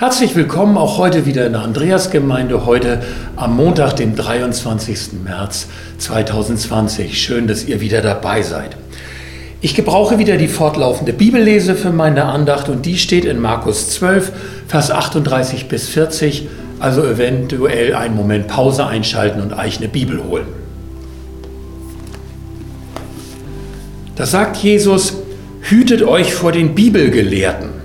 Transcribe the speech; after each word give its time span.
Herzlich 0.00 0.36
willkommen 0.36 0.78
auch 0.78 0.96
heute 0.96 1.26
wieder 1.26 1.44
in 1.44 1.54
der 1.54 1.62
Andreasgemeinde, 1.62 2.66
heute 2.66 3.02
am 3.34 3.56
Montag, 3.56 3.96
dem 3.96 4.14
23. 4.14 5.24
März 5.24 5.66
2020. 5.98 7.20
Schön, 7.20 7.48
dass 7.48 7.64
ihr 7.64 7.80
wieder 7.80 8.00
dabei 8.00 8.42
seid. 8.42 8.76
Ich 9.60 9.74
gebrauche 9.74 10.20
wieder 10.20 10.36
die 10.36 10.46
fortlaufende 10.46 11.12
Bibellese 11.12 11.74
für 11.74 11.90
meine 11.90 12.26
Andacht 12.26 12.68
und 12.68 12.86
die 12.86 12.96
steht 12.96 13.24
in 13.24 13.40
Markus 13.40 13.90
12, 13.90 14.30
Vers 14.68 14.92
38 14.92 15.66
bis 15.66 15.88
40, 15.88 16.46
also 16.78 17.04
eventuell 17.04 17.96
einen 17.96 18.14
Moment 18.14 18.46
Pause 18.46 18.86
einschalten 18.86 19.40
und 19.40 19.52
euch 19.52 19.78
eine 19.78 19.88
Bibel 19.88 20.22
holen. 20.22 20.46
Da 24.14 24.26
sagt 24.26 24.58
Jesus, 24.58 25.14
hütet 25.62 26.04
euch 26.04 26.34
vor 26.34 26.52
den 26.52 26.76
Bibelgelehrten. 26.76 27.77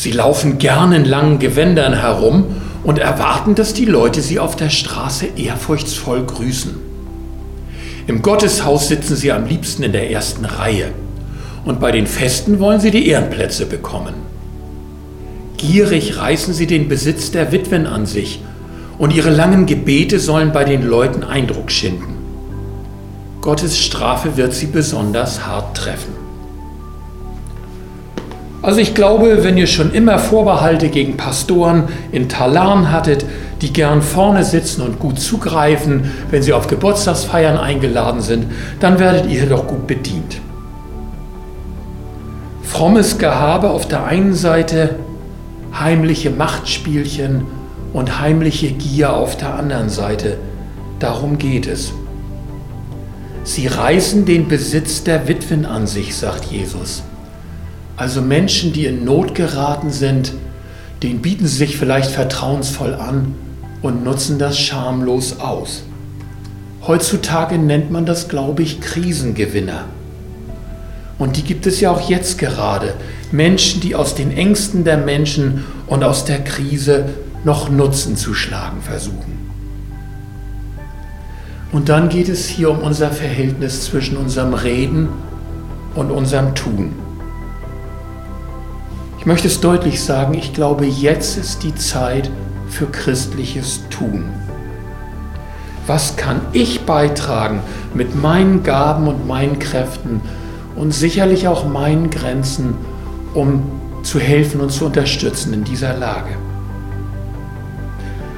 Sie 0.00 0.12
laufen 0.12 0.56
gern 0.56 0.92
in 0.92 1.04
langen 1.04 1.38
Gewändern 1.38 1.92
herum 1.92 2.46
und 2.84 2.98
erwarten, 2.98 3.54
dass 3.54 3.74
die 3.74 3.84
Leute 3.84 4.22
sie 4.22 4.38
auf 4.38 4.56
der 4.56 4.70
Straße 4.70 5.26
ehrfurchtsvoll 5.36 6.24
grüßen. 6.24 6.74
Im 8.06 8.22
Gotteshaus 8.22 8.88
sitzen 8.88 9.14
sie 9.14 9.30
am 9.30 9.44
liebsten 9.44 9.82
in 9.82 9.92
der 9.92 10.10
ersten 10.10 10.46
Reihe 10.46 10.86
und 11.66 11.80
bei 11.80 11.92
den 11.92 12.06
Festen 12.06 12.60
wollen 12.60 12.80
sie 12.80 12.90
die 12.90 13.08
Ehrenplätze 13.08 13.66
bekommen. 13.66 14.14
Gierig 15.58 16.16
reißen 16.16 16.54
sie 16.54 16.66
den 16.66 16.88
Besitz 16.88 17.30
der 17.30 17.52
Witwen 17.52 17.86
an 17.86 18.06
sich 18.06 18.40
und 18.96 19.12
ihre 19.12 19.28
langen 19.28 19.66
Gebete 19.66 20.18
sollen 20.18 20.50
bei 20.52 20.64
den 20.64 20.80
Leuten 20.80 21.24
Eindruck 21.24 21.70
schinden. 21.70 22.16
Gottes 23.42 23.78
Strafe 23.78 24.38
wird 24.38 24.54
sie 24.54 24.68
besonders 24.68 25.46
hart 25.46 25.76
treffen. 25.76 26.19
Also 28.62 28.80
ich 28.80 28.94
glaube, 28.94 29.42
wenn 29.42 29.56
ihr 29.56 29.66
schon 29.66 29.92
immer 29.92 30.18
Vorbehalte 30.18 30.90
gegen 30.90 31.16
Pastoren 31.16 31.84
in 32.12 32.28
Talan 32.28 32.92
hattet, 32.92 33.24
die 33.62 33.72
gern 33.72 34.02
vorne 34.02 34.44
sitzen 34.44 34.82
und 34.82 34.98
gut 34.98 35.18
zugreifen, 35.18 36.10
wenn 36.30 36.42
sie 36.42 36.52
auf 36.52 36.66
Geburtstagsfeiern 36.66 37.56
eingeladen 37.56 38.20
sind, 38.20 38.46
dann 38.78 38.98
werdet 38.98 39.30
ihr 39.30 39.46
doch 39.46 39.66
gut 39.66 39.86
bedient. 39.86 40.40
Frommes 42.62 43.18
Gehabe 43.18 43.70
auf 43.70 43.88
der 43.88 44.04
einen 44.04 44.34
Seite, 44.34 44.96
heimliche 45.78 46.30
Machtspielchen 46.30 47.46
und 47.94 48.20
heimliche 48.20 48.72
Gier 48.72 49.14
auf 49.14 49.36
der 49.36 49.54
anderen 49.54 49.88
Seite. 49.88 50.36
Darum 50.98 51.38
geht 51.38 51.66
es. 51.66 51.92
Sie 53.42 53.66
reißen 53.66 54.26
den 54.26 54.48
Besitz 54.48 55.02
der 55.02 55.28
Witwen 55.28 55.64
an 55.64 55.86
sich, 55.86 56.14
sagt 56.14 56.44
Jesus. 56.44 57.02
Also 58.00 58.22
Menschen, 58.22 58.72
die 58.72 58.86
in 58.86 59.04
Not 59.04 59.34
geraten 59.34 59.90
sind, 59.90 60.32
denen 61.02 61.20
bieten 61.20 61.46
sie 61.46 61.58
sich 61.58 61.76
vielleicht 61.76 62.10
vertrauensvoll 62.10 62.94
an 62.94 63.34
und 63.82 64.04
nutzen 64.04 64.38
das 64.38 64.58
schamlos 64.58 65.38
aus. 65.38 65.82
Heutzutage 66.86 67.58
nennt 67.58 67.90
man 67.90 68.06
das, 68.06 68.30
glaube 68.30 68.62
ich, 68.62 68.80
Krisengewinner. 68.80 69.84
Und 71.18 71.36
die 71.36 71.42
gibt 71.42 71.66
es 71.66 71.80
ja 71.80 71.90
auch 71.90 72.08
jetzt 72.08 72.38
gerade. 72.38 72.94
Menschen, 73.32 73.82
die 73.82 73.94
aus 73.94 74.14
den 74.14 74.34
Ängsten 74.34 74.84
der 74.84 74.96
Menschen 74.96 75.66
und 75.86 76.02
aus 76.02 76.24
der 76.24 76.42
Krise 76.42 77.10
noch 77.44 77.68
Nutzen 77.68 78.16
zu 78.16 78.32
schlagen 78.32 78.80
versuchen. 78.80 79.38
Und 81.70 81.90
dann 81.90 82.08
geht 82.08 82.30
es 82.30 82.48
hier 82.48 82.70
um 82.70 82.78
unser 82.78 83.10
Verhältnis 83.10 83.84
zwischen 83.84 84.16
unserem 84.16 84.54
Reden 84.54 85.10
und 85.94 86.10
unserem 86.10 86.54
Tun. 86.54 86.94
Ich 89.20 89.26
möchte 89.26 89.48
es 89.48 89.60
deutlich 89.60 90.02
sagen, 90.02 90.32
ich 90.32 90.54
glaube, 90.54 90.86
jetzt 90.86 91.36
ist 91.36 91.62
die 91.62 91.74
Zeit 91.74 92.30
für 92.70 92.86
christliches 92.86 93.82
Tun. 93.90 94.24
Was 95.86 96.16
kann 96.16 96.40
ich 96.54 96.86
beitragen 96.86 97.60
mit 97.92 98.16
meinen 98.16 98.62
Gaben 98.62 99.08
und 99.08 99.28
meinen 99.28 99.58
Kräften 99.58 100.22
und 100.74 100.94
sicherlich 100.94 101.48
auch 101.48 101.68
meinen 101.68 102.08
Grenzen, 102.08 102.78
um 103.34 103.62
zu 104.02 104.18
helfen 104.18 104.58
und 104.62 104.72
zu 104.72 104.86
unterstützen 104.86 105.52
in 105.52 105.64
dieser 105.64 105.98
Lage? 105.98 106.30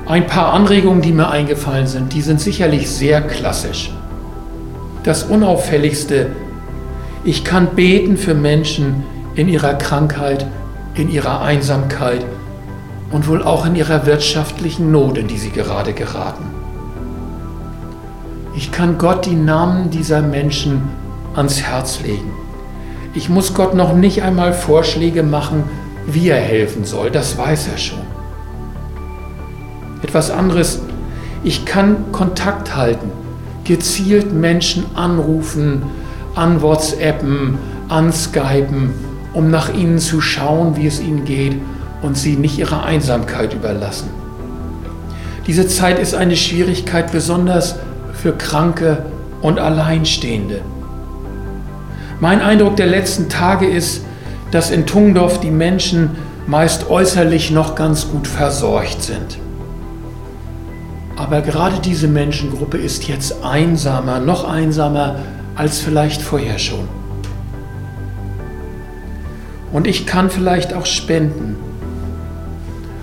Ein 0.06 0.26
paar 0.26 0.52
Anregungen, 0.52 1.00
die 1.00 1.12
mir 1.12 1.30
eingefallen 1.30 1.86
sind, 1.86 2.12
die 2.12 2.22
sind 2.22 2.40
sicherlich 2.40 2.90
sehr 2.90 3.20
klassisch. 3.22 3.92
Das 5.04 5.22
Unauffälligste, 5.22 6.30
ich 7.22 7.44
kann 7.44 7.68
beten 7.76 8.16
für 8.16 8.34
Menschen 8.34 9.04
in 9.36 9.48
ihrer 9.48 9.74
Krankheit, 9.74 10.44
in 10.94 11.10
ihrer 11.10 11.40
Einsamkeit 11.40 12.24
und 13.10 13.28
wohl 13.28 13.42
auch 13.42 13.66
in 13.66 13.76
ihrer 13.76 14.06
wirtschaftlichen 14.06 14.90
Not, 14.90 15.18
in 15.18 15.28
die 15.28 15.38
sie 15.38 15.50
gerade 15.50 15.92
geraten. 15.92 16.44
Ich 18.54 18.70
kann 18.72 18.98
Gott 18.98 19.26
die 19.26 19.34
Namen 19.34 19.90
dieser 19.90 20.20
Menschen 20.20 20.82
ans 21.34 21.62
Herz 21.62 22.00
legen. 22.02 22.32
Ich 23.14 23.28
muss 23.28 23.54
Gott 23.54 23.74
noch 23.74 23.94
nicht 23.94 24.22
einmal 24.22 24.52
Vorschläge 24.52 25.22
machen, 25.22 25.64
wie 26.06 26.28
er 26.28 26.40
helfen 26.40 26.84
soll, 26.84 27.10
das 27.10 27.38
weiß 27.38 27.68
er 27.68 27.78
schon. 27.78 28.00
Etwas 30.02 30.30
anderes, 30.30 30.80
ich 31.44 31.64
kann 31.64 32.12
Kontakt 32.12 32.76
halten, 32.76 33.10
gezielt 33.64 34.32
Menschen 34.32 34.84
anrufen, 34.94 35.82
an 36.34 36.60
WhatsAppen, 36.60 37.58
an 37.88 38.12
Skypen 38.12 38.92
um 39.34 39.50
nach 39.50 39.72
ihnen 39.72 39.98
zu 39.98 40.20
schauen, 40.20 40.76
wie 40.76 40.86
es 40.86 41.00
ihnen 41.00 41.24
geht 41.24 41.60
und 42.02 42.16
sie 42.16 42.36
nicht 42.36 42.58
ihrer 42.58 42.84
Einsamkeit 42.84 43.54
überlassen. 43.54 44.10
Diese 45.46 45.66
Zeit 45.66 45.98
ist 45.98 46.14
eine 46.14 46.36
Schwierigkeit 46.36 47.10
besonders 47.10 47.76
für 48.12 48.32
Kranke 48.32 49.06
und 49.40 49.58
Alleinstehende. 49.58 50.60
Mein 52.20 52.40
Eindruck 52.40 52.76
der 52.76 52.86
letzten 52.86 53.28
Tage 53.28 53.66
ist, 53.66 54.04
dass 54.52 54.70
in 54.70 54.86
Tungdorf 54.86 55.40
die 55.40 55.50
Menschen 55.50 56.10
meist 56.46 56.88
äußerlich 56.88 57.50
noch 57.50 57.74
ganz 57.74 58.08
gut 58.08 58.26
versorgt 58.26 59.02
sind. 59.02 59.38
Aber 61.16 61.40
gerade 61.40 61.78
diese 61.80 62.08
Menschengruppe 62.08 62.78
ist 62.78 63.08
jetzt 63.08 63.44
einsamer, 63.44 64.20
noch 64.20 64.48
einsamer 64.48 65.16
als 65.54 65.80
vielleicht 65.80 66.22
vorher 66.22 66.58
schon. 66.58 66.88
Und 69.72 69.86
ich 69.86 70.06
kann 70.06 70.30
vielleicht 70.30 70.74
auch 70.74 70.86
spenden. 70.86 71.56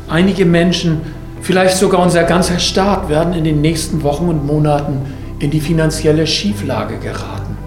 Einige 0.08 0.46
Menschen, 0.46 1.02
vielleicht 1.42 1.78
sogar 1.78 2.02
unser 2.02 2.24
ganzer 2.24 2.60
Staat, 2.60 3.10
werden 3.10 3.34
in 3.34 3.44
den 3.44 3.62
nächsten 3.62 4.04
Wochen 4.04 4.30
und 4.30 4.46
Monaten 4.46 5.02
in 5.40 5.52
die 5.52 5.62
finanzielle 5.62 6.28
Schieflage 6.28 6.98
geraten. 6.98 7.58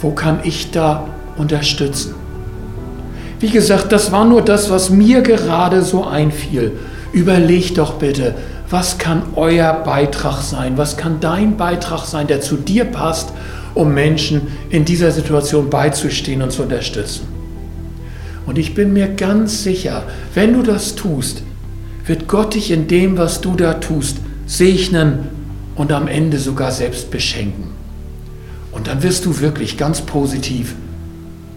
Wo 0.00 0.10
kann 0.10 0.40
ich 0.44 0.70
da 0.70 1.06
unterstützen? 1.36 2.14
Wie 3.40 3.50
gesagt, 3.50 3.92
das 3.92 4.12
war 4.12 4.24
nur 4.24 4.42
das, 4.42 4.70
was 4.70 4.88
mir 4.88 5.20
gerade 5.20 5.82
so 5.82 6.06
einfiel. 6.06 6.72
Überleg 7.12 7.74
doch 7.74 7.94
bitte, 7.94 8.34
was 8.70 8.98
kann 8.98 9.22
euer 9.36 9.72
Beitrag 9.72 10.40
sein? 10.42 10.76
Was 10.76 10.96
kann 10.96 11.20
dein 11.20 11.56
Beitrag 11.56 12.04
sein, 12.04 12.26
der 12.26 12.40
zu 12.40 12.56
dir 12.56 12.84
passt 12.84 13.32
um 13.76 13.92
Menschen 13.92 14.48
in 14.70 14.84
dieser 14.84 15.12
Situation 15.12 15.70
beizustehen 15.70 16.42
und 16.42 16.50
zu 16.50 16.62
unterstützen. 16.62 17.28
Und 18.46 18.58
ich 18.58 18.74
bin 18.74 18.92
mir 18.92 19.08
ganz 19.08 19.62
sicher, 19.62 20.04
wenn 20.34 20.54
du 20.54 20.62
das 20.62 20.94
tust, 20.94 21.42
wird 22.06 22.26
Gott 22.26 22.54
dich 22.54 22.70
in 22.70 22.88
dem, 22.88 23.18
was 23.18 23.40
du 23.40 23.54
da 23.54 23.74
tust, 23.74 24.18
segnen 24.46 25.28
und 25.74 25.92
am 25.92 26.08
Ende 26.08 26.38
sogar 26.38 26.70
selbst 26.70 27.10
beschenken. 27.10 27.64
Und 28.72 28.86
dann 28.86 29.02
wirst 29.02 29.26
du 29.26 29.40
wirklich 29.40 29.76
ganz 29.76 30.00
positiv 30.00 30.74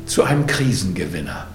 zu 0.05 0.23
einem 0.23 0.45
Krisengewinner. 0.45 1.47